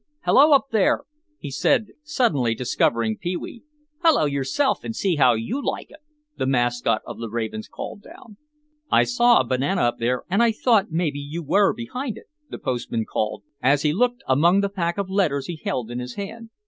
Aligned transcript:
"Hello, 0.23 0.51
up 0.53 0.69
there," 0.71 1.03
he 1.37 1.51
said, 1.51 1.89
suddenly 2.01 2.55
discovering 2.55 3.19
Pee 3.19 3.37
wee. 3.37 3.61
"Hello 4.01 4.25
yourself 4.25 4.83
and 4.83 4.95
see 4.95 5.17
how 5.17 5.35
you 5.35 5.63
like 5.63 5.91
it," 5.91 5.99
the 6.37 6.47
mascot 6.47 7.03
of 7.05 7.19
the 7.19 7.29
Ravens 7.29 7.67
called 7.67 8.01
down. 8.01 8.37
"I 8.91 9.03
saw 9.03 9.39
a 9.41 9.45
banana 9.45 9.81
up 9.81 9.99
there 9.99 10.23
and 10.27 10.41
I 10.41 10.53
thought 10.53 10.89
maybe 10.91 11.19
you 11.19 11.43
were 11.43 11.71
behind 11.71 12.17
it," 12.17 12.25
the 12.49 12.57
postman 12.57 13.05
called, 13.05 13.43
as 13.61 13.83
he 13.83 13.93
looked 13.93 14.23
among 14.27 14.61
the 14.61 14.69
pack 14.69 14.97
of 14.97 15.07
letters 15.07 15.45
he 15.45 15.57
held 15.63 15.91
in 15.91 15.99
his 15.99 16.15
hand. 16.15 16.49